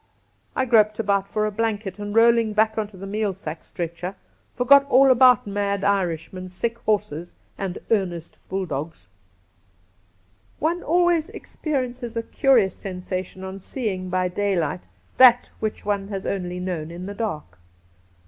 [0.55, 4.15] I groped about for a blanket, and, roll ing back into the meal sack stretcher,
[4.55, 9.09] forgot all about mad Irishmen, sick horses, and earnest bulldogs.
[10.57, 14.87] One always experiences a curious sensation on seeing by daylight
[15.17, 17.59] that which one has only known in the dark.